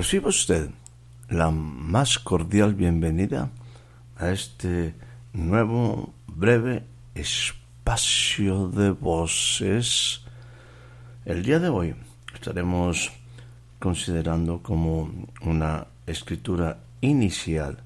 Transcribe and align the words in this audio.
Reciba 0.00 0.30
usted 0.30 0.70
la 1.28 1.50
más 1.50 2.18
cordial 2.18 2.74
bienvenida 2.74 3.50
a 4.16 4.30
este 4.30 4.94
nuevo 5.34 6.14
breve 6.26 6.86
espacio 7.14 8.68
de 8.68 8.92
voces. 8.92 10.22
El 11.26 11.42
día 11.42 11.58
de 11.58 11.68
hoy 11.68 11.94
estaremos 12.32 13.12
considerando 13.78 14.62
como 14.62 15.10
una 15.42 15.86
escritura 16.06 16.78
inicial 17.02 17.82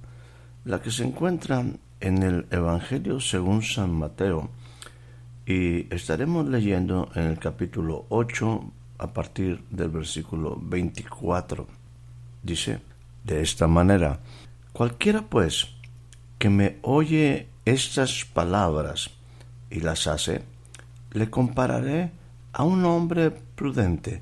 la 0.65 0.80
que 0.80 0.92
se 0.92 1.02
encuentra 1.02 1.65
en 1.98 2.23
el 2.23 2.46
Evangelio 2.52 3.18
según 3.18 3.65
San 3.65 3.92
Mateo 3.92 4.51
y 5.46 5.92
estaremos 5.92 6.46
leyendo 6.46 7.10
en 7.16 7.24
el 7.24 7.40
capítulo 7.40 8.07
8 8.09 8.70
a 8.98 9.12
partir 9.12 9.65
del 9.70 9.88
versículo 9.88 10.57
24. 10.62 11.82
Dice 12.45 12.80
de 13.24 13.40
esta 13.40 13.66
manera, 13.66 14.20
cualquiera 14.74 15.23
pues 15.23 15.68
que 16.38 16.51
me 16.51 16.76
oye 16.82 17.48
estas 17.64 18.26
palabras 18.26 19.10
y 19.70 19.80
las 19.80 20.06
hace, 20.06 20.45
le 21.12 21.30
compararé 21.30 22.12
a 22.52 22.64
un 22.64 22.84
hombre 22.84 23.30
prudente 23.30 24.20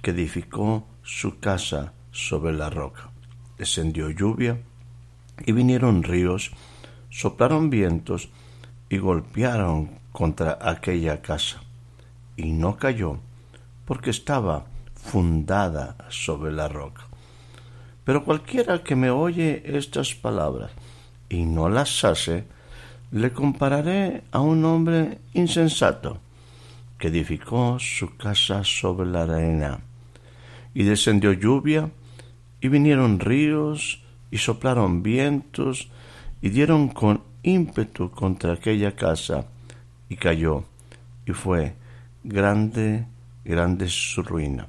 que 0.00 0.12
edificó 0.12 0.86
su 1.02 1.38
casa 1.38 1.92
sobre 2.10 2.54
la 2.54 2.70
roca. 2.70 3.10
Descendió 3.58 4.08
lluvia 4.08 4.58
y 5.44 5.52
vinieron 5.52 6.02
ríos, 6.02 6.52
soplaron 7.10 7.68
vientos 7.68 8.30
y 8.88 8.96
golpearon 8.96 9.98
contra 10.12 10.58
aquella 10.62 11.20
casa. 11.20 11.62
Y 12.38 12.52
no 12.52 12.78
cayó, 12.78 13.18
porque 13.84 14.08
estaba 14.08 14.64
fundada 14.94 15.96
sobre 16.08 16.52
la 16.52 16.66
roca. 16.68 17.09
Pero 18.04 18.24
cualquiera 18.24 18.82
que 18.82 18.96
me 18.96 19.10
oye 19.10 19.62
estas 19.64 20.14
palabras 20.14 20.70
y 21.28 21.44
no 21.44 21.68
las 21.68 22.04
hace, 22.04 22.44
le 23.12 23.32
compararé 23.32 24.22
a 24.30 24.40
un 24.40 24.64
hombre 24.64 25.18
insensato 25.34 26.18
que 26.98 27.08
edificó 27.08 27.78
su 27.78 28.16
casa 28.16 28.62
sobre 28.62 29.10
la 29.10 29.22
arena. 29.22 29.80
Y 30.74 30.84
descendió 30.84 31.32
lluvia, 31.32 31.90
y 32.60 32.68
vinieron 32.68 33.18
ríos, 33.18 34.02
y 34.30 34.38
soplaron 34.38 35.02
vientos, 35.02 35.88
y 36.42 36.50
dieron 36.50 36.88
con 36.88 37.22
ímpetu 37.42 38.10
contra 38.10 38.52
aquella 38.52 38.94
casa, 38.94 39.46
y 40.08 40.16
cayó, 40.16 40.64
y 41.26 41.32
fue 41.32 41.74
grande, 42.22 43.06
grande 43.44 43.88
su 43.88 44.22
ruina. 44.22 44.68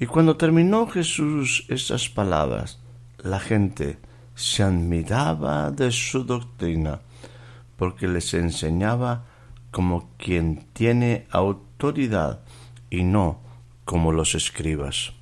Y 0.00 0.06
cuando 0.06 0.36
terminó 0.36 0.86
Jesús 0.86 1.64
estas 1.68 2.08
palabras, 2.08 2.78
la 3.18 3.40
gente 3.40 3.98
se 4.34 4.62
admiraba 4.62 5.72
de 5.72 5.90
su 5.90 6.22
doctrina, 6.22 7.00
porque 7.76 8.06
les 8.06 8.32
enseñaba 8.34 9.24
como 9.72 10.10
quien 10.16 10.66
tiene 10.72 11.26
autoridad 11.30 12.40
y 12.90 13.02
no 13.02 13.40
como 13.84 14.12
los 14.12 14.36
escribas. 14.36 15.12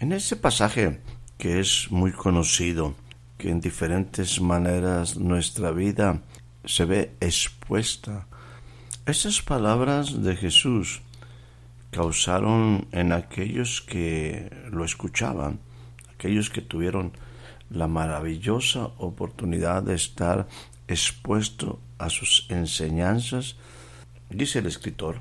En 0.00 0.12
ese 0.12 0.36
pasaje, 0.36 1.00
que 1.36 1.60
es 1.60 1.88
muy 1.90 2.12
conocido, 2.12 2.94
que 3.36 3.50
en 3.50 3.60
diferentes 3.60 4.40
maneras 4.40 5.16
nuestra 5.16 5.70
vida 5.70 6.22
se 6.64 6.86
ve 6.86 7.14
expuesta, 7.20 8.26
esas 9.04 9.42
palabras 9.42 10.22
de 10.22 10.36
Jesús 10.36 11.02
causaron 11.92 12.88
en 12.90 13.12
aquellos 13.12 13.82
que 13.82 14.50
lo 14.70 14.82
escuchaban, 14.82 15.60
aquellos 16.14 16.48
que 16.48 16.62
tuvieron 16.62 17.12
la 17.68 17.86
maravillosa 17.86 18.86
oportunidad 18.96 19.82
de 19.82 19.94
estar 19.94 20.48
expuesto 20.88 21.80
a 21.98 22.08
sus 22.08 22.46
enseñanzas, 22.48 23.56
dice 24.30 24.60
el 24.60 24.66
escritor, 24.66 25.20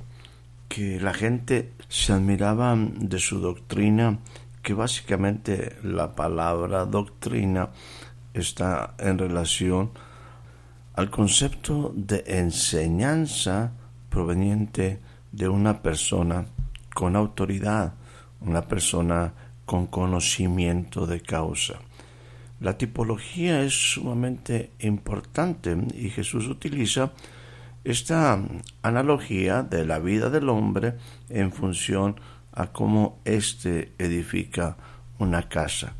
que 0.70 0.98
la 1.02 1.14
gente 1.14 1.74
se 1.90 2.14
admiraba 2.14 2.74
de 2.78 3.20
su 3.20 3.42
doctrina, 3.42 4.20
que 4.64 4.74
básicamente 4.74 5.76
la 5.84 6.16
palabra 6.16 6.86
doctrina 6.86 7.72
está 8.34 8.96
en 8.98 9.18
relación 9.18 9.92
al 10.94 11.10
concepto 11.10 11.92
de 11.98 12.24
enseñanza 12.28 13.74
proveniente 14.10 15.02
de 15.34 15.50
una 15.50 15.82
persona 15.82 16.46
con 16.94 17.16
autoridad, 17.16 17.94
una 18.42 18.62
persona 18.62 19.34
con 19.66 19.88
conocimiento 19.88 21.08
de 21.08 21.22
causa. 21.22 21.76
La 22.60 22.78
tipología 22.78 23.62
es 23.64 23.94
sumamente 23.94 24.72
importante 24.80 25.76
y 25.96 26.10
Jesús 26.10 26.48
utiliza 26.48 27.12
esta 27.84 28.40
analogía 28.84 29.64
de 29.64 29.86
la 29.86 30.00
vida 30.00 30.30
del 30.30 30.50
hombre 30.50 30.96
en 31.30 31.52
función 31.52 32.20
a 32.52 32.68
cómo 32.68 33.20
éste 33.26 33.94
edifica 33.98 34.78
una 35.18 35.50
casa, 35.50 35.94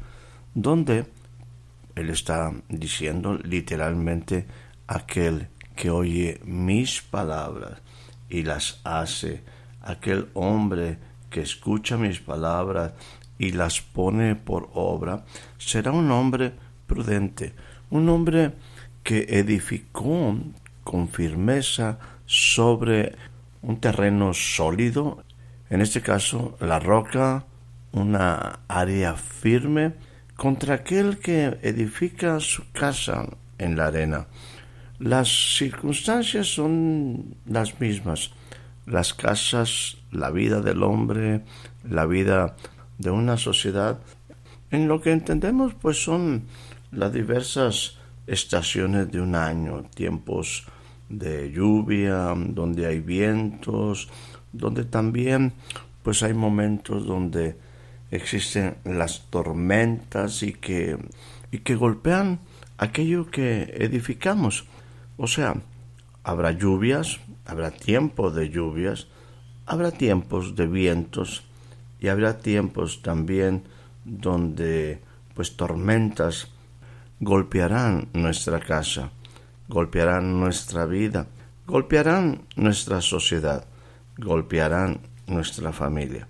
donde 0.54 1.06
él 1.96 2.10
está 2.10 2.54
diciendo 2.70 3.40
literalmente 3.44 4.46
aquel 4.88 5.48
que 5.76 5.90
oye 5.90 6.42
mis 6.44 7.02
palabras 7.02 7.82
y 8.30 8.44
las 8.44 8.82
hace, 8.84 9.44
aquel 9.82 10.30
hombre 10.34 10.98
que 11.30 11.42
escucha 11.42 11.98
mis 11.98 12.20
palabras 12.20 12.94
y 13.38 13.52
las 13.52 13.82
pone 13.82 14.36
por 14.36 14.70
obra, 14.74 15.26
será 15.58 15.92
un 15.92 16.12
hombre 16.12 16.54
prudente, 16.86 17.54
un 17.90 18.08
hombre 18.10 18.54
que 19.04 19.26
edificó 19.30 20.38
con 20.84 21.08
firmeza 21.10 21.98
sobre 22.26 23.16
un 23.62 23.80
terreno 23.80 24.34
sólido, 24.34 25.24
en 25.70 25.82
este 25.82 26.02
caso 26.02 26.58
la 26.60 26.80
roca, 26.80 27.46
una 27.92 28.60
área 28.68 29.16
firme, 29.16 29.94
contra 30.36 30.76
aquel 30.76 31.20
que 31.20 31.58
edifica 31.62 32.40
su 32.40 32.72
casa 32.72 33.28
en 33.58 33.78
la 33.78 33.88
arena. 33.88 34.28
Las 35.00 35.56
circunstancias 35.58 36.48
son 36.48 37.36
las 37.46 37.80
mismas. 37.80 38.32
Las 38.92 39.14
casas, 39.14 39.98
la 40.12 40.32
vida 40.32 40.60
del 40.60 40.84
hombre, 40.84 41.46
la 41.90 42.06
vida 42.06 42.58
de 42.98 43.10
una 43.10 43.38
sociedad, 43.38 44.00
en 44.70 44.90
lo 44.90 45.00
que 45.00 45.14
entendemos 45.14 45.74
pues 45.74 46.04
son 46.04 46.44
las 46.92 47.14
diversas 47.14 47.98
estaciones 48.28 49.10
de 49.10 49.22
un 49.22 49.36
año, 49.36 49.84
tiempos 49.96 50.66
de 51.08 51.52
lluvia, 51.52 52.34
donde 52.36 52.86
hay 52.86 53.00
vientos, 53.00 54.10
donde 54.52 54.84
también 54.84 55.54
pues 56.04 56.22
hay 56.22 56.34
momentos 56.34 57.06
donde 57.06 57.56
existen 58.12 58.76
las 58.84 59.30
tormentas 59.30 60.44
y 60.44 60.52
que, 60.52 60.98
y 61.50 61.60
que 61.60 61.76
golpean 61.76 62.40
aquello 62.78 63.32
que 63.32 63.74
edificamos. 63.78 64.66
O 65.18 65.28
sea, 65.28 65.56
habrá 66.24 66.52
lluvias, 66.52 67.20
habrá 67.46 67.72
tiempo 67.72 68.32
de 68.32 68.50
lluvias, 68.50 69.08
habrá 69.66 69.92
tiempos 69.92 70.56
de 70.56 70.68
vientos 70.68 71.44
y 72.00 72.08
habrá 72.08 72.40
tiempos 72.40 73.02
también 73.02 73.64
donde 74.06 75.02
pues 75.34 75.56
tormentas 75.56 76.50
golpearán 77.20 78.10
nuestra 78.14 78.60
casa, 78.60 79.12
golpearán 79.68 80.40
nuestra 80.40 80.86
vida, 80.86 81.28
golpearán 81.68 82.46
nuestra 82.56 83.02
sociedad, 83.02 83.66
golpearán 84.18 85.02
nuestra 85.28 85.72
familia. 85.72 86.28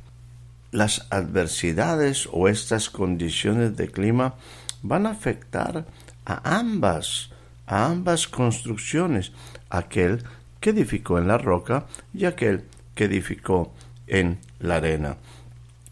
Las 0.71 1.07
adversidades 1.09 2.29
o 2.31 2.47
estas 2.47 2.89
condiciones 2.89 3.75
de 3.75 3.89
clima 3.89 4.35
van 4.81 5.05
a 5.05 5.11
afectar 5.11 5.85
a 6.25 6.57
ambas 6.57 7.31
a 7.71 7.85
ambas 7.85 8.27
construcciones, 8.27 9.31
aquel 9.69 10.23
que 10.61 10.69
edificó 10.69 11.17
en 11.17 11.27
la 11.27 11.37
roca 11.37 11.87
y 12.13 12.23
aquel 12.23 12.63
que 12.95 13.05
edificó 13.05 13.73
en 14.07 14.39
la 14.59 14.75
arena. 14.75 15.17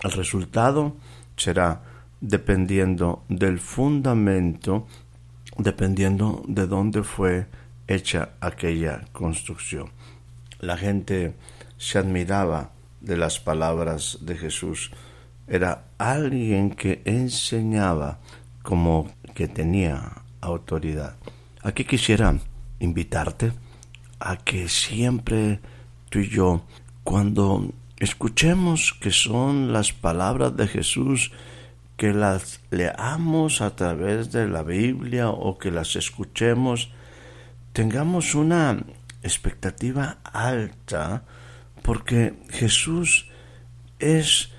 El 0.01 0.11
resultado 0.11 0.95
será 1.35 1.81
dependiendo 2.21 3.23
del 3.27 3.59
fundamento, 3.59 4.87
dependiendo 5.57 6.43
de 6.47 6.67
dónde 6.67 7.03
fue 7.03 7.47
hecha 7.87 8.29
aquella 8.39 9.01
construcción. 9.11 9.89
La 10.59 10.77
gente 10.77 11.33
se 11.77 11.97
admiraba 11.97 12.71
de 13.01 13.17
las 13.17 13.39
palabras 13.39 14.19
de 14.21 14.37
Jesús. 14.37 14.91
Era 15.47 15.85
alguien 15.97 16.71
que 16.71 17.01
enseñaba 17.05 18.19
como 18.61 19.09
que 19.33 19.47
tenía 19.47 20.21
autoridad. 20.41 21.15
Aquí 21.63 21.85
quisiera 21.85 22.37
invitarte 22.79 23.51
a 24.19 24.37
que 24.37 24.69
siempre 24.69 25.59
tú 26.09 26.19
y 26.19 26.29
yo, 26.29 26.63
cuando 27.03 27.71
escuchemos 27.99 28.93
que 28.93 29.11
son 29.11 29.73
las 29.73 29.93
palabras 29.93 30.55
de 30.55 30.67
Jesús, 30.67 31.31
que 31.97 32.13
las 32.13 32.61
leamos 32.71 33.61
a 33.61 33.75
través 33.75 34.31
de 34.31 34.47
la 34.47 34.63
Biblia 34.63 35.29
o 35.29 35.57
que 35.57 35.71
las 35.71 35.95
escuchemos, 35.95 36.91
tengamos 37.73 38.35
una 38.35 38.79
expectativa 39.21 40.19
alta 40.23 41.23
porque 41.81 42.35
Jesús 42.49 43.27
es 43.99 44.51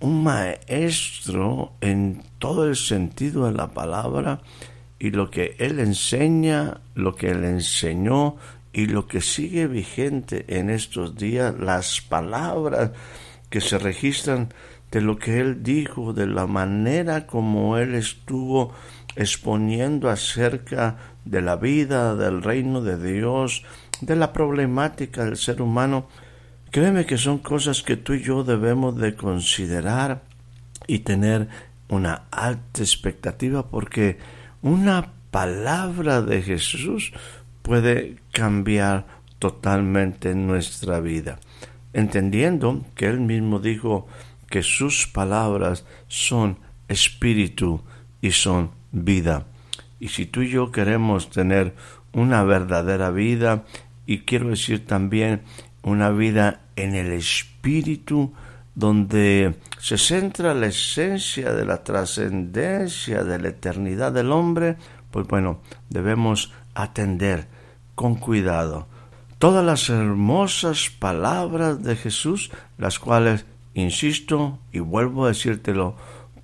un 0.00 0.24
maestro 0.24 1.74
en 1.80 2.24
todo 2.38 2.66
el 2.66 2.74
sentido 2.74 3.46
de 3.46 3.52
la 3.52 3.68
palabra 3.68 4.40
y 4.98 5.10
lo 5.10 5.30
que 5.30 5.56
él 5.58 5.78
enseña, 5.78 6.80
lo 6.94 7.14
que 7.14 7.30
él 7.30 7.44
enseñó 7.44 8.36
y 8.72 8.86
lo 8.86 9.06
que 9.06 9.20
sigue 9.20 9.66
vigente 9.66 10.44
en 10.48 10.70
estos 10.70 11.16
días, 11.16 11.58
las 11.58 12.00
palabras 12.00 12.92
que 13.48 13.60
se 13.60 13.78
registran 13.78 14.52
de 14.90 15.00
lo 15.00 15.18
que 15.18 15.40
él 15.40 15.62
dijo, 15.62 16.12
de 16.12 16.26
la 16.26 16.46
manera 16.46 17.26
como 17.26 17.76
él 17.78 17.94
estuvo 17.94 18.72
exponiendo 19.16 20.08
acerca 20.08 20.96
de 21.24 21.42
la 21.42 21.56
vida, 21.56 22.14
del 22.14 22.42
reino 22.42 22.80
de 22.80 22.96
Dios, 23.12 23.64
de 24.00 24.16
la 24.16 24.32
problemática 24.32 25.24
del 25.24 25.36
ser 25.36 25.60
humano, 25.62 26.08
créeme 26.70 27.06
que 27.06 27.18
son 27.18 27.38
cosas 27.38 27.82
que 27.82 27.96
tú 27.96 28.14
y 28.14 28.22
yo 28.22 28.44
debemos 28.44 28.96
de 28.96 29.14
considerar 29.14 30.22
y 30.86 31.00
tener 31.00 31.48
una 31.88 32.22
alta 32.30 32.82
expectativa 32.82 33.68
porque 33.68 34.18
una 34.62 35.12
palabra 35.30 36.22
de 36.22 36.42
Jesús 36.42 37.12
puede 37.62 38.16
cambiar 38.32 39.06
totalmente 39.38 40.34
nuestra 40.34 41.00
vida, 41.00 41.38
entendiendo 41.92 42.84
que 42.94 43.06
Él 43.06 43.20
mismo 43.20 43.58
dijo 43.58 44.06
que 44.48 44.62
sus 44.62 45.06
palabras 45.06 45.84
son 46.08 46.58
espíritu 46.88 47.82
y 48.20 48.32
son 48.32 48.70
vida. 48.92 49.46
Y 49.98 50.08
si 50.08 50.26
tú 50.26 50.42
y 50.42 50.50
yo 50.50 50.72
queremos 50.72 51.30
tener 51.30 51.74
una 52.12 52.42
verdadera 52.42 53.10
vida, 53.10 53.64
y 54.06 54.20
quiero 54.20 54.50
decir 54.50 54.86
también 54.86 55.42
una 55.82 56.10
vida 56.10 56.62
en 56.76 56.94
el 56.94 57.12
espíritu, 57.12 58.32
donde 58.74 59.56
se 59.78 59.98
centra 59.98 60.54
la 60.54 60.66
esencia 60.66 61.52
de 61.52 61.64
la 61.64 61.84
trascendencia 61.84 63.24
de 63.24 63.38
la 63.38 63.48
eternidad 63.48 64.12
del 64.12 64.32
hombre, 64.32 64.76
pues 65.10 65.26
bueno, 65.26 65.60
debemos 65.88 66.52
atender 66.82 67.48
con 67.94 68.14
cuidado 68.14 68.86
todas 69.40 69.64
las 69.64 69.88
hermosas 69.88 70.90
palabras 70.90 71.82
de 71.82 71.96
Jesús, 71.96 72.50
las 72.76 72.98
cuales, 72.98 73.46
insisto 73.72 74.58
y 74.70 74.80
vuelvo 74.80 75.24
a 75.24 75.28
decírtelo, 75.28 75.96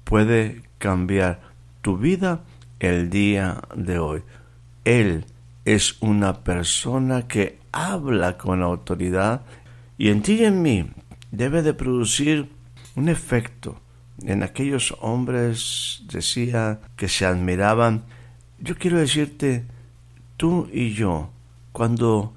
puede 0.04 0.62
cambiar 0.78 1.40
tu 1.82 1.98
vida 1.98 2.40
el 2.80 3.10
día 3.10 3.60
de 3.74 3.98
hoy. 3.98 4.22
Él 4.86 5.26
es 5.66 6.00
una 6.00 6.42
persona 6.42 7.28
que 7.28 7.58
habla 7.70 8.38
con 8.38 8.62
autoridad 8.62 9.42
y 9.98 10.08
en 10.08 10.22
ti 10.22 10.36
y 10.40 10.44
en 10.44 10.62
mí 10.62 10.88
debe 11.30 11.60
de 11.60 11.74
producir 11.74 12.48
un 12.94 13.10
efecto. 13.10 13.78
En 14.22 14.42
aquellos 14.42 14.96
hombres 15.02 16.02
decía 16.10 16.80
que 16.96 17.08
se 17.08 17.26
admiraban. 17.26 18.04
Yo 18.58 18.74
quiero 18.76 18.98
decirte, 18.98 19.66
tú 20.36 20.68
y 20.72 20.92
yo, 20.92 21.30
cuando 21.72 22.32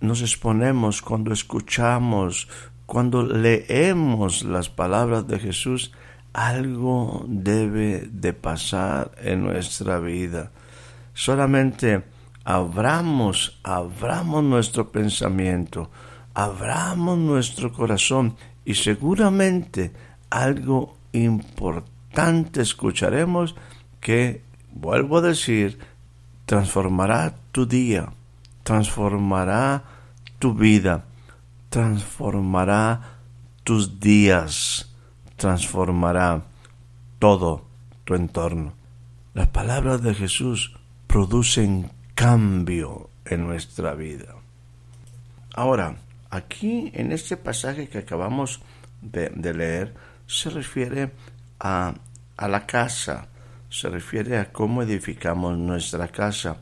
nos 0.00 0.20
exponemos, 0.20 1.02
cuando 1.02 1.32
escuchamos, 1.32 2.48
cuando 2.86 3.22
leemos 3.22 4.44
las 4.44 4.68
palabras 4.68 5.26
de 5.26 5.38
Jesús, 5.38 5.92
algo 6.32 7.24
debe 7.28 8.08
de 8.10 8.32
pasar 8.32 9.12
en 9.18 9.44
nuestra 9.44 9.98
vida. 9.98 10.50
Solamente 11.14 12.04
abramos, 12.44 13.60
abramos 13.62 14.42
nuestro 14.42 14.90
pensamiento, 14.90 15.90
abramos 16.34 17.18
nuestro 17.18 17.72
corazón 17.72 18.36
y 18.64 18.74
seguramente 18.74 19.92
algo 20.30 20.96
importante 21.12 22.62
escucharemos 22.62 23.54
que, 24.00 24.42
vuelvo 24.72 25.18
a 25.18 25.22
decir, 25.22 25.78
transformará 26.52 27.34
tu 27.50 27.64
día, 27.64 28.12
transformará 28.62 29.84
tu 30.38 30.52
vida, 30.52 31.06
transformará 31.70 33.16
tus 33.64 33.98
días, 33.98 34.92
transformará 35.36 36.42
todo 37.18 37.64
tu 38.04 38.14
entorno. 38.14 38.74
Las 39.32 39.48
palabras 39.48 40.02
de 40.02 40.12
Jesús 40.12 40.76
producen 41.06 41.90
cambio 42.14 43.08
en 43.24 43.46
nuestra 43.46 43.94
vida. 43.94 44.34
Ahora, 45.54 45.96
aquí 46.28 46.90
en 46.92 47.12
este 47.12 47.38
pasaje 47.38 47.88
que 47.88 47.96
acabamos 47.96 48.60
de, 49.00 49.54
leer, 49.54 49.94
se 50.26 50.50
refiere 50.50 51.12
a, 51.58 51.94
la 52.36 52.66
casa, 52.66 53.28
se 53.72 53.88
refiere 53.88 54.38
a 54.38 54.52
cómo 54.52 54.82
edificamos 54.82 55.56
nuestra 55.56 56.08
casa. 56.08 56.58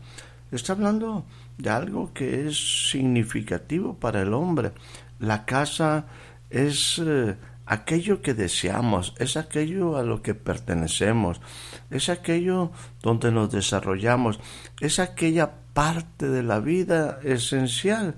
Está 0.52 0.74
hablando 0.74 1.26
de 1.58 1.68
algo 1.68 2.12
que 2.14 2.46
es 2.46 2.88
significativo 2.90 3.99
para 3.99 4.23
el 4.23 4.32
hombre. 4.32 4.70
La 5.18 5.44
casa 5.44 6.06
es 6.50 7.02
eh, 7.04 7.37
aquello 7.66 8.23
que 8.23 8.32
deseamos, 8.32 9.14
es 9.18 9.37
aquello 9.37 9.96
a 9.96 10.04
lo 10.04 10.23
que 10.23 10.35
pertenecemos, 10.35 11.40
es 11.90 12.08
aquello 12.08 12.70
donde 13.02 13.32
nos 13.32 13.50
desarrollamos, 13.50 14.38
es 14.80 15.00
aquella 15.00 15.50
parte 15.75 16.28
de 16.28 16.44
la 16.44 16.61
vida 16.61 17.18
esencial. 17.25 18.14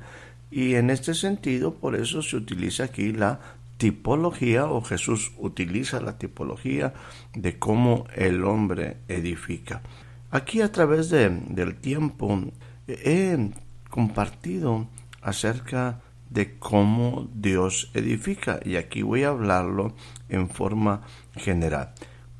Y 0.50 0.74
en 0.74 0.90
este 0.90 1.14
sentido, 1.14 1.74
por 1.74 1.96
eso 1.96 2.20
se 2.20 2.36
utiliza 2.36 2.84
aquí 2.84 3.12
la 3.12 3.40
tipología, 3.82 4.66
o 4.66 4.80
Jesús 4.80 5.32
utiliza 5.38 6.00
la 6.00 6.16
tipología 6.16 6.94
de 7.34 7.58
cómo 7.58 8.04
el 8.14 8.44
hombre 8.44 8.98
edifica. 9.08 9.82
Aquí 10.30 10.60
a 10.60 10.70
través 10.70 11.10
de, 11.10 11.28
del 11.30 11.74
tiempo 11.74 12.38
he 12.86 13.50
compartido 13.90 14.86
acerca 15.20 16.00
de 16.30 16.60
cómo 16.60 17.28
Dios 17.34 17.90
edifica. 17.92 18.60
Y 18.64 18.76
aquí 18.76 19.02
voy 19.02 19.24
a 19.24 19.30
hablarlo 19.30 19.96
en 20.28 20.48
forma 20.48 21.02
general. 21.34 21.92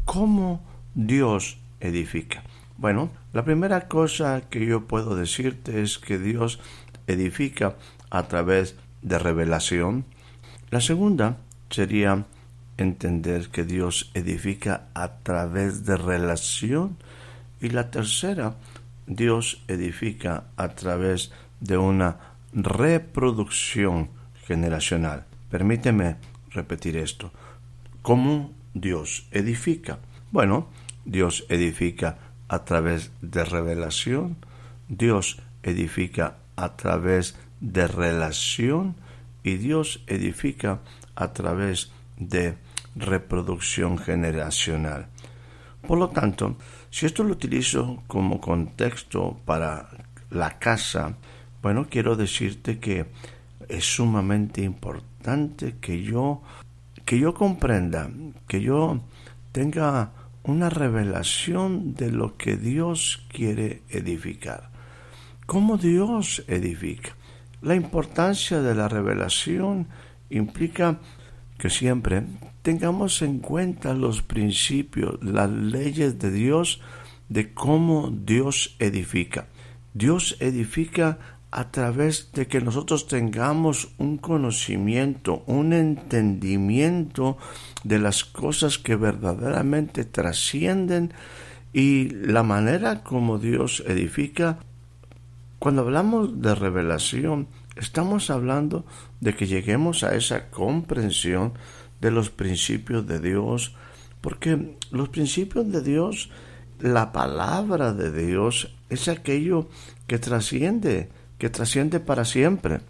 ¿Cómo 0.05 0.65
Dios 0.95 1.59
edifica? 1.81 2.45
Bueno, 2.77 3.11
la 3.33 3.45
primera 3.45 3.89
cosa 3.89 4.43
que 4.49 4.65
yo 4.65 4.87
puedo 4.87 5.17
decirte 5.17 5.83
es 5.83 5.99
que 5.99 6.19
Dios 6.19 6.61
edifica 7.09 7.77
a 8.11 8.29
través 8.29 8.77
de 9.03 9.19
revelación. 9.19 10.05
La 10.73 10.81
segunda 10.81 11.37
sería 11.69 12.25
entender 12.79 13.51
que 13.51 13.65
Dios 13.65 14.11
edifica 14.15 14.87
a 14.95 15.19
través 15.19 15.85
de 15.85 15.99
relación. 15.99 16.97
Y 17.61 17.69
la 17.69 17.91
tercera, 17.91 18.57
Dios 19.07 19.63
edifica 19.69 20.45
a 20.57 20.69
través 20.69 21.31
de 21.61 21.77
una 21.77 22.17
reproducción 22.55 24.09
generacional. 24.47 25.27
Permíteme 25.51 26.17
repetir 26.49 26.97
esto. 26.97 27.31
¿Cómo 28.01 28.51
Dios 28.73 29.29
edifica? 29.31 29.99
Bueno, 30.31 30.69
Dios 31.05 31.45
edifica 31.51 32.17
a 32.49 32.65
través 32.65 33.13
de 33.21 33.45
revelación, 33.45 34.39
Dios 34.89 35.39
edifica 35.63 36.39
a 36.57 36.79
través 36.79 37.37
de 37.61 37.87
relación 37.89 38.97
y 39.43 39.57
Dios 39.57 40.03
edifica 40.07 40.81
a 41.15 41.33
través 41.33 41.93
de 42.17 42.57
reproducción 42.95 43.99
generacional. 43.99 45.09
Por 45.87 45.99
lo 45.99 46.09
tanto, 46.09 46.57
si 46.91 47.07
esto 47.07 47.25
lo 47.25 47.33
utilizo 47.33 48.03
como 48.07 48.41
contexto 48.41 49.41
para 49.45 49.89
la 50.31 50.59
casa, 50.59 51.17
bueno, 51.63 51.87
quiero 51.91 52.17
decirte 52.17 52.79
que 52.79 53.07
es 53.69 53.85
sumamente 53.85 54.63
importante 54.63 55.77
que 55.81 56.03
yo 56.03 56.43
que 57.05 57.19
yo 57.19 57.35
comprenda, 57.35 58.11
que 58.47 58.61
yo 58.61 59.01
tenga 59.51 60.13
una 60.45 60.71
revelación 60.71 61.95
de 61.95 62.11
lo 62.11 62.37
que 62.37 62.57
Dios 62.57 63.27
quiere 63.29 63.83
edificar. 63.91 64.71
¿Cómo 65.47 65.77
Dios 65.77 66.45
edifica? 66.49 67.17
La 67.63 67.77
importancia 67.77 68.61
de 68.61 68.75
la 68.75 68.89
revelación 68.89 69.87
implica 70.31 70.99
que 71.59 71.71
siempre 71.71 72.25
tengamos 72.63 73.23
en 73.23 73.39
cuenta 73.39 73.95
los 73.95 74.23
principios, 74.23 75.23
las 75.23 75.49
leyes 75.49 76.19
de 76.19 76.33
Dios, 76.33 76.81
de 77.29 77.55
cómo 77.55 78.11
Dios 78.11 78.75
edifica. 78.81 79.47
Dios 79.95 80.37
edifica 80.41 81.19
a 81.53 81.71
través 81.71 82.33
de 82.33 82.49
que 82.49 82.61
nosotros 82.61 83.07
tengamos 83.07 83.91
un 83.99 84.17
conocimiento, 84.17 85.45
un 85.47 85.73
entendimiento 85.73 87.37
de 87.85 87.99
las 87.99 88.25
cosas 88.25 88.79
que 88.79 88.97
verdaderamente 88.97 90.05
trascienden 90.05 91.13
y 91.73 92.09
la 92.09 92.43
manera 92.43 93.05
como 93.05 93.39
Dios 93.39 93.85
edifica. 93.87 94.59
Cuando 95.63 95.83
hablamos 95.83 96.43
de 96.43 96.57
revelación, 96.57 97.47
estamos 97.77 98.31
hablando 98.31 98.85
de 99.21 99.37
que 99.37 99.47
lleguemos 99.47 100.03
a 100.03 100.17
esa 100.17 100.51
comprensión 100.51 101.53
de 102.01 102.11
los 102.11 102.31
principios 102.31 103.07
de 103.07 103.21
Dios, 103.21 103.73
porque 104.21 104.77
los 104.91 105.11
principios 105.11 105.71
de 105.71 105.81
Dios, 105.81 106.31
la 106.81 107.13
palabra 107.13 107.93
de 107.93 108.11
Dios, 108.11 108.75
es 108.91 109.07
aquello 109.07 109.69
que 110.09 110.19
trasciende, 110.19 111.11
que 111.39 111.49
trasciende 111.49 112.01
para 112.01 112.25
siempre. 112.25 112.81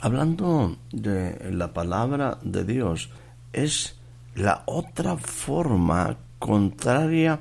Hablando 0.00 0.76
de 0.92 1.50
la 1.50 1.74
palabra 1.74 2.38
de 2.40 2.64
Dios, 2.64 3.10
es 3.52 3.98
la 4.36 4.62
otra 4.66 5.16
forma 5.16 6.18
contraria 6.38 7.40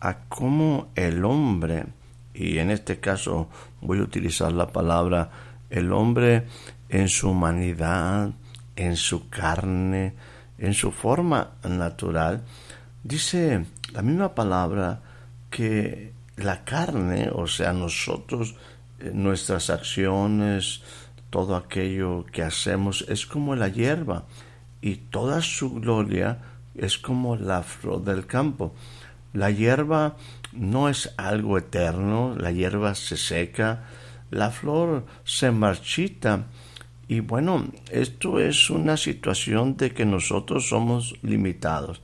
a 0.00 0.20
cómo 0.20 0.88
el 0.94 1.22
hombre, 1.26 1.84
y 2.36 2.58
en 2.58 2.70
este 2.70 3.00
caso 3.00 3.48
voy 3.80 3.98
a 3.98 4.02
utilizar 4.02 4.52
la 4.52 4.68
palabra 4.68 5.30
el 5.70 5.92
hombre 5.92 6.46
en 6.88 7.08
su 7.08 7.30
humanidad, 7.30 8.30
en 8.76 8.96
su 8.96 9.28
carne, 9.28 10.14
en 10.58 10.74
su 10.74 10.92
forma 10.92 11.52
natural, 11.64 12.44
dice 13.02 13.66
la 13.92 14.02
misma 14.02 14.34
palabra 14.34 15.00
que 15.50 16.12
la 16.36 16.64
carne, 16.64 17.30
o 17.32 17.46
sea, 17.46 17.72
nosotros, 17.72 18.54
eh, 19.00 19.10
nuestras 19.14 19.70
acciones, 19.70 20.82
todo 21.30 21.56
aquello 21.56 22.24
que 22.26 22.42
hacemos 22.42 23.04
es 23.08 23.26
como 23.26 23.56
la 23.56 23.68
hierba 23.68 24.24
y 24.80 24.96
toda 24.96 25.42
su 25.42 25.74
gloria 25.74 26.38
es 26.74 26.98
como 26.98 27.36
la 27.36 27.62
flor 27.62 28.04
del 28.04 28.26
campo. 28.26 28.74
La 29.32 29.50
hierba 29.50 30.16
no 30.56 30.88
es 30.88 31.12
algo 31.16 31.58
eterno, 31.58 32.34
la 32.36 32.50
hierba 32.50 32.94
se 32.94 33.16
seca, 33.16 33.84
la 34.30 34.50
flor 34.50 35.06
se 35.24 35.50
marchita. 35.50 36.46
Y 37.08 37.20
bueno, 37.20 37.66
esto 37.90 38.40
es 38.40 38.70
una 38.70 38.96
situación 38.96 39.76
de 39.76 39.92
que 39.92 40.04
nosotros 40.04 40.68
somos 40.68 41.14
limitados. 41.22 42.02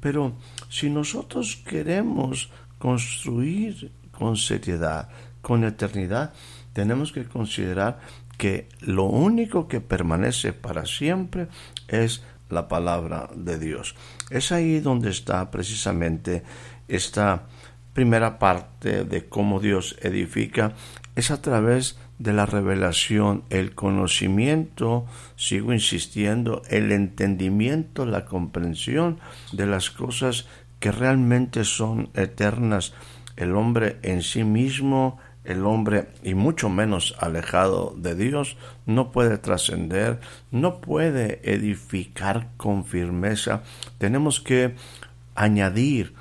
Pero 0.00 0.32
si 0.68 0.90
nosotros 0.90 1.56
queremos 1.66 2.50
construir 2.78 3.92
con 4.12 4.36
seriedad, 4.36 5.08
con 5.42 5.64
eternidad, 5.64 6.32
tenemos 6.72 7.12
que 7.12 7.24
considerar 7.24 8.00
que 8.36 8.68
lo 8.80 9.04
único 9.04 9.66
que 9.66 9.80
permanece 9.80 10.52
para 10.52 10.86
siempre 10.86 11.48
es 11.88 12.22
la 12.48 12.68
palabra 12.68 13.28
de 13.34 13.58
Dios. 13.58 13.94
Es 14.30 14.52
ahí 14.52 14.80
donde 14.80 15.10
está 15.10 15.50
precisamente 15.50 16.42
esta 16.86 17.42
primera 17.98 18.38
parte 18.38 19.02
de 19.02 19.28
cómo 19.28 19.58
Dios 19.58 19.96
edifica 20.00 20.74
es 21.16 21.32
a 21.32 21.42
través 21.42 21.98
de 22.20 22.32
la 22.32 22.46
revelación, 22.46 23.42
el 23.50 23.74
conocimiento, 23.74 25.04
sigo 25.34 25.72
insistiendo, 25.72 26.62
el 26.68 26.92
entendimiento, 26.92 28.06
la 28.06 28.24
comprensión 28.24 29.18
de 29.50 29.66
las 29.66 29.90
cosas 29.90 30.46
que 30.78 30.92
realmente 30.92 31.64
son 31.64 32.10
eternas. 32.14 32.94
El 33.34 33.56
hombre 33.56 33.96
en 34.02 34.22
sí 34.22 34.44
mismo, 34.44 35.18
el 35.42 35.66
hombre 35.66 36.06
y 36.22 36.34
mucho 36.34 36.68
menos 36.68 37.16
alejado 37.18 37.96
de 37.96 38.14
Dios, 38.14 38.58
no 38.86 39.10
puede 39.10 39.38
trascender, 39.38 40.20
no 40.52 40.80
puede 40.80 41.40
edificar 41.52 42.50
con 42.56 42.84
firmeza. 42.84 43.64
Tenemos 43.98 44.38
que 44.38 44.76
añadir 45.34 46.14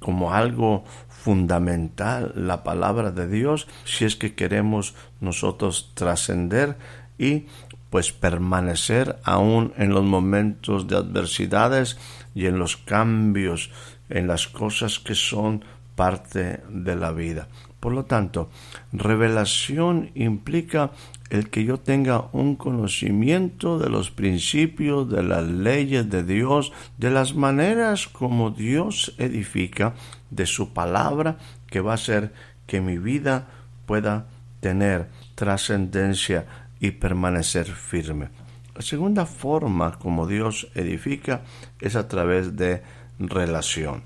como 0.00 0.34
algo 0.34 0.84
fundamental 1.08 2.32
la 2.34 2.64
palabra 2.64 3.12
de 3.12 3.28
Dios 3.28 3.68
si 3.84 4.04
es 4.04 4.16
que 4.16 4.34
queremos 4.34 4.94
nosotros 5.20 5.92
trascender 5.94 6.76
y 7.18 7.46
pues 7.90 8.12
permanecer 8.12 9.18
aún 9.24 9.72
en 9.76 9.90
los 9.90 10.04
momentos 10.04 10.88
de 10.88 10.96
adversidades 10.96 11.98
y 12.34 12.46
en 12.46 12.58
los 12.58 12.76
cambios 12.76 13.70
en 14.08 14.26
las 14.26 14.48
cosas 14.48 14.98
que 14.98 15.14
son 15.14 15.64
parte 15.94 16.62
de 16.68 16.96
la 16.96 17.12
vida. 17.12 17.48
Por 17.80 17.94
lo 17.94 18.04
tanto, 18.04 18.50
revelación 18.92 20.10
implica 20.14 20.92
el 21.30 21.48
que 21.48 21.64
yo 21.64 21.80
tenga 21.80 22.28
un 22.32 22.56
conocimiento 22.56 23.78
de 23.78 23.88
los 23.88 24.10
principios, 24.10 25.10
de 25.10 25.22
las 25.22 25.46
leyes 25.46 26.10
de 26.10 26.22
Dios, 26.22 26.72
de 26.98 27.10
las 27.10 27.34
maneras 27.34 28.06
como 28.06 28.50
Dios 28.50 29.14
edifica, 29.16 29.94
de 30.30 30.44
su 30.44 30.74
palabra, 30.74 31.38
que 31.68 31.80
va 31.80 31.92
a 31.92 31.94
hacer 31.94 32.34
que 32.66 32.82
mi 32.82 32.98
vida 32.98 33.48
pueda 33.86 34.26
tener 34.60 35.08
trascendencia 35.34 36.46
y 36.80 36.90
permanecer 36.92 37.66
firme. 37.66 38.28
La 38.74 38.82
segunda 38.82 39.24
forma 39.24 39.98
como 39.98 40.26
Dios 40.26 40.70
edifica 40.74 41.42
es 41.80 41.96
a 41.96 42.08
través 42.08 42.56
de 42.56 42.82
relación. 43.18 44.04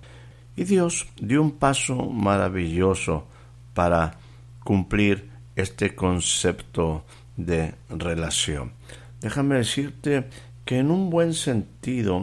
Y 0.57 0.65
Dios 0.65 1.09
dio 1.21 1.43
un 1.43 1.53
paso 1.53 2.09
maravilloso 2.11 3.27
para 3.75 4.17
cumplir 4.65 5.31
este 5.57 5.95
concepto 5.95 7.05
de 7.37 7.75
relación. 7.91 8.73
Déjame 9.21 9.57
decirte 9.57 10.29
que 10.65 10.79
en 10.79 10.91
un 10.91 11.11
buen 11.11 11.35
sentido 11.35 12.23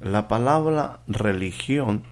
la 0.00 0.28
palabra 0.28 1.00
religión 1.06 2.04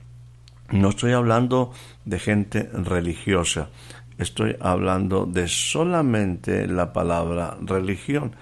no 0.70 0.90
estoy 0.90 1.12
hablando 1.12 1.72
de 2.04 2.18
gente 2.20 2.70
religiosa, 2.72 3.70
estoy 4.18 4.56
hablando 4.60 5.26
de 5.26 5.48
solamente 5.48 6.66
la 6.68 6.92
palabra 6.92 7.56
religión. 7.60 8.36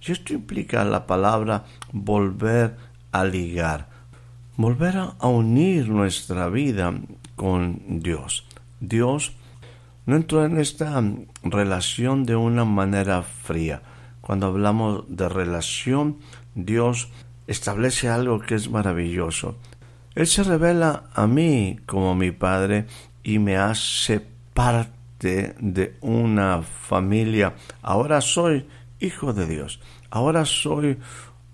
Y 0.00 0.12
esto 0.12 0.32
implica 0.32 0.84
la 0.84 1.06
palabra 1.06 1.64
volver 1.92 2.76
a 3.10 3.24
ligar, 3.24 3.88
volver 4.56 4.96
a 4.96 5.26
unir 5.26 5.88
nuestra 5.88 6.48
vida 6.48 6.94
con 7.36 8.00
Dios. 8.00 8.44
Dios 8.80 9.32
no 10.06 10.16
entró 10.16 10.44
en 10.44 10.58
esta 10.58 11.02
relación 11.42 12.24
de 12.24 12.36
una 12.36 12.64
manera 12.64 13.22
fría. 13.22 13.82
Cuando 14.20 14.46
hablamos 14.46 15.04
de 15.08 15.28
relación, 15.28 16.18
Dios 16.54 17.10
establece 17.46 18.08
algo 18.08 18.40
que 18.40 18.54
es 18.54 18.70
maravilloso. 18.70 19.56
Él 20.14 20.26
se 20.26 20.44
revela 20.44 21.04
a 21.14 21.26
mí 21.26 21.78
como 21.86 22.14
mi 22.14 22.30
Padre 22.30 22.86
y 23.22 23.38
me 23.38 23.56
hace 23.56 24.24
parte 24.54 25.54
de 25.58 25.96
una 26.00 26.62
familia. 26.62 27.54
Ahora 27.80 28.20
soy 28.20 28.66
hijo 29.00 29.32
de 29.32 29.46
Dios. 29.46 29.80
Ahora 30.10 30.44
soy 30.44 30.98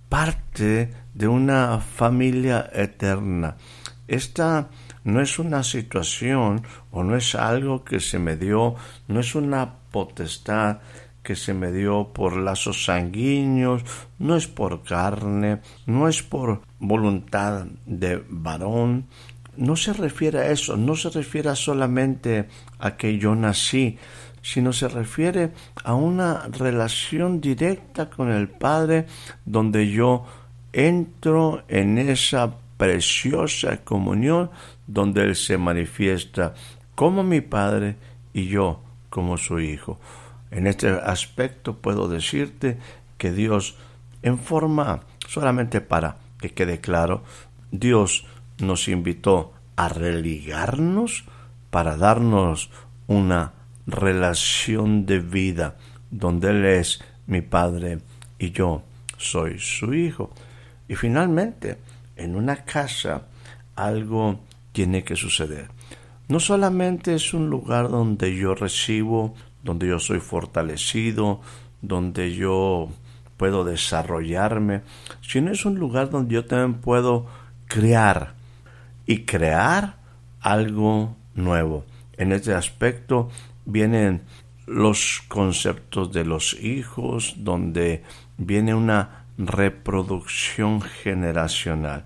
parte 0.09 0.93
de 1.15 1.29
una 1.29 1.79
familia 1.79 2.69
eterna. 2.73 3.57
Esta 4.07 4.69
no 5.09 5.23
es 5.23 5.39
una 5.39 5.63
situación 5.63 6.63
o 6.91 7.03
no 7.03 7.17
es 7.17 7.35
algo 7.35 7.83
que 7.83 7.99
se 7.99 8.19
me 8.19 8.37
dio, 8.37 8.75
no 9.09 9.21
es 9.21 9.35
una 9.35 9.77
potestad 9.91 10.81
que 11.23 11.35
se 11.35 11.55
me 11.55 11.73
dio 11.73 12.13
por 12.13 12.37
lazos 12.37 12.85
sanguíneos, 12.85 13.83
no 14.19 14.37
es 14.37 14.47
por 14.47 14.83
carne, 14.83 15.61
no 15.87 16.09
es 16.09 16.23
por 16.23 16.61
voluntad 16.79 17.67
de 17.87 18.23
varón, 18.29 19.07
no 19.57 19.77
se 19.77 19.95
refiere 19.95 20.41
a 20.41 20.51
eso, 20.51 20.77
no 20.77 20.95
se 20.95 21.09
refiere 21.09 21.57
solamente 21.57 22.49
a 22.79 22.97
que 22.97 23.19
yo 23.19 23.35
nací, 23.35 23.97
sino 24.43 24.75
se 24.75 24.89
refiere 24.89 25.53
a 25.85 25.95
una 25.95 26.49
relación 26.49 27.41
directa 27.41 28.11
con 28.11 28.31
el 28.31 28.49
Padre 28.49 29.07
donde 29.47 29.91
yo 29.91 30.27
entro 30.73 31.65
en 31.69 31.97
esa 31.97 32.55
preciosa 32.77 33.79
comunión 33.85 34.51
donde 34.89 35.23
Él 35.23 35.37
se 35.37 35.57
manifiesta 35.59 36.55
como 36.97 37.23
mi 37.23 37.41
Padre 37.41 37.97
y 38.33 38.49
yo 38.49 38.83
como 39.11 39.37
su 39.37 39.61
Hijo. 39.61 40.01
En 40.51 40.67
este 40.67 40.89
aspecto 40.89 41.77
puedo 41.77 42.09
decirte 42.09 42.79
que 43.19 43.31
Dios, 43.31 43.77
en 44.23 44.39
forma, 44.39 45.03
solamente 45.29 45.81
para 45.81 46.17
que 46.41 46.51
quede 46.51 46.81
claro, 46.81 47.23
Dios 47.71 48.27
nos 48.59 48.89
invitó 48.89 49.53
a 49.77 49.89
religarnos 49.89 51.25
para 51.71 51.97
darnos 51.97 52.71
una 53.07 53.53
relación 53.87 55.07
de 55.07 55.21
vida 55.21 55.77
donde 56.11 56.51
Él 56.51 56.65
es 56.65 57.01
mi 57.27 57.43
Padre 57.43 57.99
y 58.39 58.51
yo 58.51 58.83
soy 59.19 59.59
su 59.59 59.93
Hijo. 59.95 60.31
Y 60.89 60.95
finalmente, 60.95 61.79
en 62.17 62.35
una 62.35 62.65
casa 62.65 63.23
algo 63.77 64.41
tiene 64.73 65.05
que 65.05 65.17
suceder. 65.17 65.69
No 66.29 66.41
solamente 66.41 67.15
es 67.15 67.33
un 67.33 67.49
lugar 67.49 67.89
donde 67.89 68.37
yo 68.37 68.55
recibo, 68.55 69.35
donde 69.63 69.89
yo 69.89 69.99
soy 69.99 70.21
fortalecido, 70.21 71.41
donde 71.81 72.35
yo 72.35 72.91
puedo 73.37 73.65
desarrollarme, 73.65 74.83
sino 75.23 75.51
es 75.53 75.65
un 75.65 75.79
lugar 75.79 76.11
donde 76.11 76.35
yo 76.35 76.45
también 76.45 76.81
puedo 76.81 77.27
crear 77.67 78.35
y 79.07 79.25
crear 79.25 79.97
algo 80.41 81.17
nuevo. 81.35 81.85
En 82.17 82.33
este 82.33 82.53
aspecto 82.53 83.31
vienen 83.65 84.23
los 84.67 85.23
conceptos 85.29 86.13
de 86.13 86.25
los 86.25 86.55
hijos, 86.61 87.35
donde 87.39 88.03
viene 88.37 88.75
una 88.75 89.25
reproducción 89.39 90.83
generacional, 90.83 92.05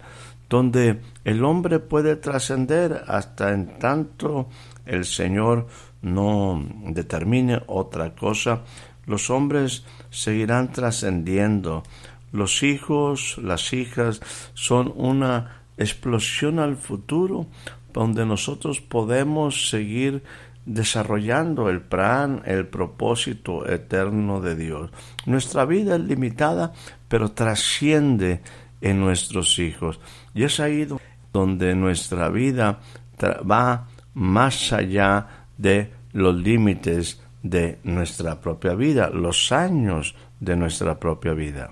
donde 0.52 1.00
el 1.24 1.46
hombre 1.46 1.78
puede 1.78 2.14
trascender 2.14 3.04
hasta 3.06 3.54
en 3.54 3.78
tanto 3.78 4.50
el 4.84 5.06
Señor 5.06 5.66
no 6.02 6.62
determine 6.88 7.62
otra 7.68 8.14
cosa, 8.14 8.60
los 9.06 9.30
hombres 9.30 9.86
seguirán 10.10 10.70
trascendiendo. 10.70 11.84
Los 12.32 12.62
hijos, 12.62 13.38
las 13.42 13.72
hijas 13.72 14.20
son 14.52 14.92
una 14.94 15.62
explosión 15.78 16.58
al 16.58 16.76
futuro 16.76 17.46
donde 17.94 18.26
nosotros 18.26 18.82
podemos 18.82 19.70
seguir 19.70 20.22
desarrollando 20.66 21.70
el 21.70 21.80
plan, 21.80 22.42
el 22.44 22.66
propósito 22.66 23.66
eterno 23.66 24.42
de 24.42 24.54
Dios. 24.54 24.90
Nuestra 25.24 25.64
vida 25.64 25.94
es 25.94 26.02
limitada, 26.02 26.74
pero 27.08 27.32
trasciende 27.32 28.42
en 28.82 29.00
nuestros 29.00 29.58
hijos. 29.58 29.98
Y 30.34 30.44
es 30.44 30.60
ahí 30.60 30.86
donde 31.32 31.74
nuestra 31.74 32.28
vida 32.28 32.80
va 33.20 33.88
más 34.14 34.72
allá 34.72 35.46
de 35.56 35.92
los 36.12 36.34
límites 36.34 37.20
de 37.42 37.78
nuestra 37.84 38.40
propia 38.40 38.74
vida, 38.74 39.10
los 39.10 39.52
años 39.52 40.14
de 40.40 40.56
nuestra 40.56 40.98
propia 40.98 41.32
vida. 41.32 41.70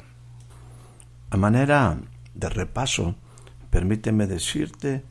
A 1.30 1.36
manera 1.36 1.96
de 2.34 2.48
repaso, 2.48 3.14
permíteme 3.70 4.26
decirte 4.26 5.04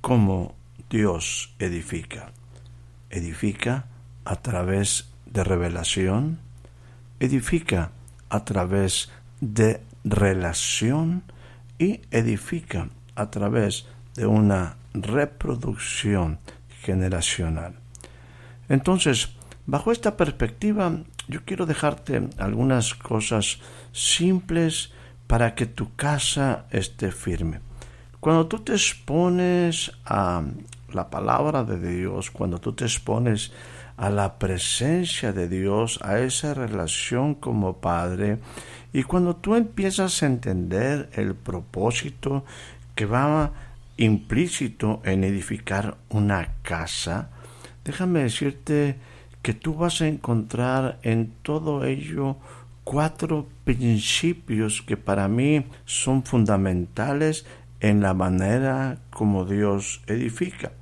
cómo 0.00 0.54
Dios 0.88 1.54
edifica. 1.58 2.32
Edifica 3.10 3.86
a 4.24 4.36
través 4.36 5.10
de 5.26 5.44
revelación, 5.44 6.38
edifica 7.20 7.90
a 8.30 8.44
través 8.44 9.10
de 9.40 9.80
relación 10.04 11.22
y 11.78 12.00
edifica 12.10 12.88
a 13.14 13.30
través 13.30 13.86
de 14.14 14.26
una 14.26 14.76
reproducción 14.94 16.38
generacional. 16.82 17.74
Entonces, 18.68 19.30
bajo 19.66 19.92
esta 19.92 20.16
perspectiva, 20.16 20.92
yo 21.28 21.44
quiero 21.44 21.66
dejarte 21.66 22.28
algunas 22.38 22.94
cosas 22.94 23.58
simples 23.92 24.92
para 25.26 25.54
que 25.54 25.66
tu 25.66 25.94
casa 25.94 26.66
esté 26.70 27.12
firme. 27.12 27.60
Cuando 28.20 28.46
tú 28.46 28.58
te 28.60 28.72
expones 28.72 29.92
a 30.04 30.42
la 30.92 31.10
palabra 31.10 31.64
de 31.64 31.78
Dios, 31.98 32.30
cuando 32.30 32.58
tú 32.58 32.72
te 32.72 32.84
expones 32.84 33.52
a 33.98 34.10
la 34.10 34.38
presencia 34.38 35.32
de 35.32 35.48
Dios, 35.48 35.98
a 36.02 36.20
esa 36.20 36.54
relación 36.54 37.34
como 37.34 37.78
Padre, 37.78 38.38
y 38.92 39.02
cuando 39.02 39.36
tú 39.36 39.54
empiezas 39.54 40.22
a 40.22 40.26
entender 40.26 41.10
el 41.12 41.34
propósito 41.34 42.44
que 42.94 43.06
va 43.06 43.52
implícito 43.96 45.02
en 45.04 45.24
edificar 45.24 45.96
una 46.08 46.54
casa, 46.62 47.30
déjame 47.84 48.20
decirte 48.20 48.96
que 49.42 49.52
tú 49.52 49.74
vas 49.74 50.00
a 50.00 50.06
encontrar 50.06 50.98
en 51.02 51.32
todo 51.42 51.84
ello 51.84 52.36
cuatro 52.84 53.48
principios 53.64 54.80
que 54.82 54.96
para 54.96 55.28
mí 55.28 55.66
son 55.84 56.22
fundamentales 56.22 57.46
en 57.80 58.00
la 58.00 58.14
manera 58.14 58.98
como 59.10 59.44
Dios 59.44 60.02
edifica. 60.06 60.72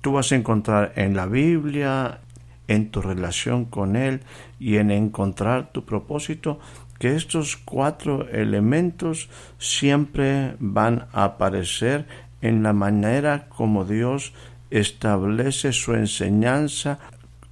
Tú 0.00 0.12
vas 0.12 0.30
a 0.30 0.36
encontrar 0.36 0.92
en 0.96 1.16
la 1.16 1.26
Biblia, 1.26 2.20
en 2.68 2.90
tu 2.90 3.02
relación 3.02 3.64
con 3.64 3.96
Él 3.96 4.20
y 4.60 4.76
en 4.76 4.90
encontrar 4.90 5.72
tu 5.72 5.84
propósito, 5.84 6.60
que 6.98 7.14
estos 7.14 7.56
cuatro 7.56 8.28
elementos 8.28 9.28
siempre 9.58 10.56
van 10.58 11.06
a 11.12 11.24
aparecer 11.24 12.06
en 12.40 12.62
la 12.62 12.72
manera 12.72 13.48
como 13.48 13.84
Dios 13.84 14.32
establece 14.70 15.72
su 15.72 15.94
enseñanza, 15.94 16.98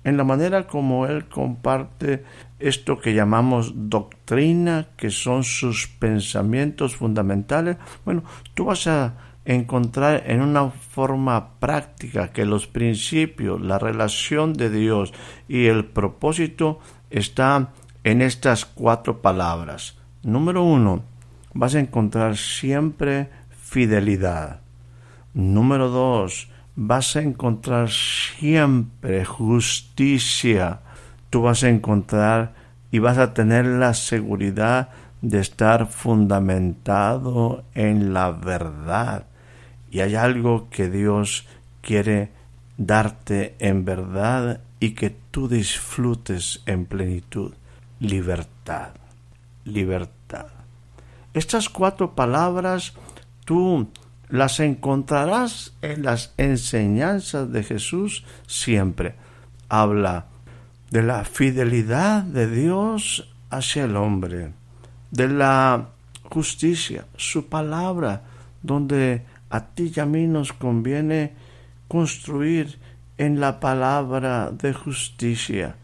en 0.04 0.16
la 0.16 0.24
manera 0.24 0.66
como 0.66 1.06
Él 1.06 1.26
comparte 1.26 2.24
esto 2.58 2.98
que 2.98 3.14
llamamos 3.14 3.72
doctrina, 3.74 4.88
que 4.96 5.10
son 5.10 5.44
sus 5.44 5.88
pensamientos 5.88 6.96
fundamentales, 6.96 7.76
bueno, 8.04 8.22
tú 8.54 8.66
vas 8.66 8.86
a 8.86 9.14
encontrar 9.46 10.24
en 10.26 10.42
una 10.42 10.70
forma 10.70 11.58
práctica 11.58 12.32
que 12.32 12.44
los 12.44 12.66
principios, 12.66 13.60
la 13.60 13.78
relación 13.78 14.52
de 14.52 14.70
Dios 14.70 15.12
y 15.48 15.66
el 15.66 15.84
propósito 15.84 16.80
está 17.10 17.70
en 18.04 18.22
estas 18.22 18.64
cuatro 18.66 19.22
palabras. 19.22 19.98
Número 20.22 20.62
uno, 20.62 21.02
vas 21.54 21.74
a 21.74 21.80
encontrar 21.80 22.36
siempre 22.36 23.30
fidelidad. 23.62 24.60
Número 25.32 25.88
dos, 25.88 26.50
vas 26.74 27.16
a 27.16 27.22
encontrar 27.22 27.88
siempre 27.90 29.24
justicia 29.24 30.80
tú 31.30 31.42
vas 31.42 31.64
a 31.64 31.68
encontrar 31.68 32.54
y 32.90 32.98
vas 32.98 33.18
a 33.18 33.34
tener 33.34 33.66
la 33.66 33.94
seguridad 33.94 34.88
de 35.20 35.40
estar 35.40 35.86
fundamentado 35.86 37.64
en 37.74 38.14
la 38.14 38.30
verdad. 38.30 39.26
Y 39.96 40.02
hay 40.02 40.14
algo 40.14 40.68
que 40.68 40.90
Dios 40.90 41.46
quiere 41.80 42.30
darte 42.76 43.56
en 43.60 43.86
verdad 43.86 44.60
y 44.78 44.90
que 44.90 45.08
tú 45.30 45.48
disfrutes 45.48 46.62
en 46.66 46.84
plenitud. 46.84 47.54
Libertad. 47.98 48.90
Libertad. 49.64 50.48
Estas 51.32 51.70
cuatro 51.70 52.14
palabras 52.14 52.92
tú 53.46 53.88
las 54.28 54.60
encontrarás 54.60 55.72
en 55.80 56.02
las 56.02 56.34
enseñanzas 56.36 57.50
de 57.50 57.62
Jesús 57.62 58.26
siempre. 58.46 59.14
Habla 59.70 60.26
de 60.90 61.04
la 61.04 61.24
fidelidad 61.24 62.22
de 62.22 62.50
Dios 62.50 63.32
hacia 63.48 63.84
el 63.84 63.96
hombre, 63.96 64.52
de 65.10 65.28
la 65.28 65.88
justicia, 66.24 67.06
su 67.16 67.46
palabra, 67.46 68.24
donde 68.62 69.24
a 69.50 69.66
ti 69.66 69.92
y 69.94 70.00
a 70.00 70.06
mí 70.06 70.26
nos 70.26 70.52
conviene 70.52 71.34
construir 71.88 72.78
en 73.18 73.40
la 73.40 73.60
palabra 73.60 74.50
de 74.50 74.72
justicia. 74.72 75.76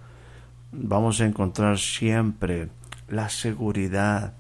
Vamos 0.73 1.21
a 1.21 1.27
encontrar 1.27 1.79
siempre 1.79 2.69
la 3.09 3.29
seguridad, 3.29 4.35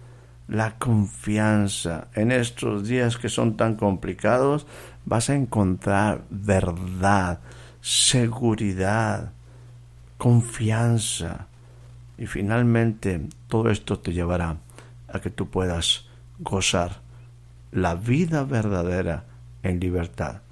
la 0.48 0.78
confianza. 0.78 2.08
En 2.14 2.32
estos 2.32 2.88
días 2.88 3.16
que 3.16 3.28
son 3.28 3.56
tan 3.56 3.76
complicados, 3.76 4.66
vas 5.04 5.30
a 5.30 5.34
encontrar 5.34 6.24
verdad, 6.30 7.40
seguridad, 7.80 9.32
confianza. 10.18 11.48
Y 12.18 12.26
finalmente 12.26 13.28
todo 13.48 13.70
esto 13.70 13.98
te 13.98 14.12
llevará 14.12 14.56
a 15.08 15.20
que 15.20 15.30
tú 15.30 15.48
puedas 15.48 16.06
gozar 16.38 17.01
la 17.72 17.94
vida 17.94 18.44
verdadera 18.44 19.24
en 19.62 19.80
libertad. 19.80 20.42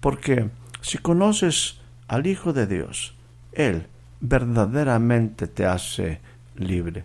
Porque 0.00 0.50
si 0.80 0.98
conoces 0.98 1.80
al 2.08 2.26
Hijo 2.26 2.52
de 2.52 2.66
Dios, 2.66 3.14
Él 3.52 3.86
verdaderamente 4.20 5.46
te 5.46 5.66
hace 5.66 6.20
libre. 6.56 7.04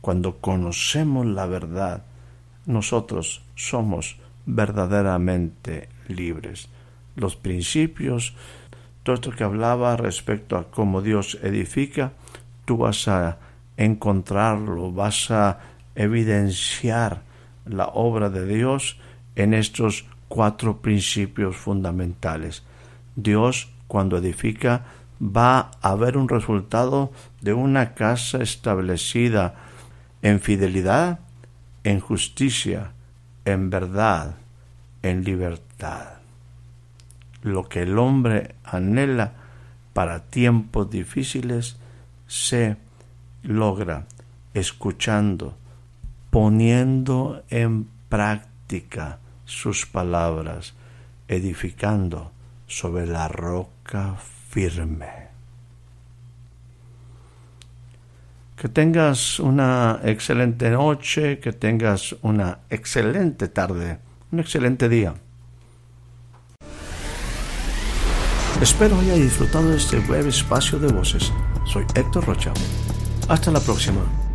Cuando 0.00 0.38
conocemos 0.38 1.26
la 1.26 1.46
verdad, 1.46 2.04
nosotros 2.64 3.42
somos 3.54 4.16
verdaderamente 4.46 5.88
libres. 6.08 6.68
Los 7.16 7.36
principios 7.36 8.34
todo 9.08 9.14
esto 9.14 9.30
que 9.30 9.42
hablaba 9.42 9.96
respecto 9.96 10.58
a 10.58 10.70
cómo 10.70 11.00
Dios 11.00 11.38
edifica, 11.42 12.12
tú 12.66 12.76
vas 12.76 13.08
a 13.08 13.38
encontrarlo, 13.78 14.92
vas 14.92 15.30
a 15.30 15.60
evidenciar 15.94 17.22
la 17.64 17.86
obra 17.86 18.28
de 18.28 18.44
Dios 18.44 18.98
en 19.38 19.54
estos 19.54 20.04
cuatro 20.26 20.82
principios 20.82 21.56
fundamentales. 21.56 22.64
Dios, 23.14 23.70
cuando 23.86 24.18
edifica, 24.18 24.84
va 25.22 25.70
a 25.80 25.94
ver 25.94 26.18
un 26.18 26.28
resultado 26.28 27.12
de 27.40 27.54
una 27.54 27.94
casa 27.94 28.42
establecida 28.42 29.54
en 30.22 30.40
fidelidad, 30.40 31.20
en 31.84 32.00
justicia, 32.00 32.92
en 33.44 33.70
verdad, 33.70 34.34
en 35.02 35.22
libertad. 35.22 36.14
Lo 37.42 37.68
que 37.68 37.82
el 37.82 37.96
hombre 37.96 38.56
anhela 38.64 39.34
para 39.92 40.24
tiempos 40.24 40.90
difíciles 40.90 41.76
se 42.26 42.76
logra 43.44 44.06
escuchando, 44.52 45.56
poniendo 46.30 47.44
en 47.50 47.88
práctica 48.08 49.20
sus 49.48 49.86
palabras, 49.86 50.74
edificando 51.26 52.30
sobre 52.66 53.06
la 53.06 53.28
roca 53.28 54.16
firme. 54.50 55.28
Que 58.56 58.68
tengas 58.68 59.40
una 59.40 60.00
excelente 60.04 60.70
noche, 60.70 61.38
que 61.38 61.52
tengas 61.52 62.14
una 62.22 62.58
excelente 62.68 63.48
tarde, 63.48 63.98
un 64.30 64.40
excelente 64.40 64.88
día. 64.88 65.14
Espero 68.60 68.98
haya 68.98 69.14
disfrutado 69.14 69.70
de 69.70 69.76
este 69.78 69.98
breve 70.00 70.28
espacio 70.28 70.78
de 70.78 70.92
voces. 70.92 71.32
Soy 71.64 71.86
Héctor 71.94 72.26
Rocha. 72.26 72.52
Hasta 73.28 73.50
la 73.50 73.60
próxima. 73.60 74.27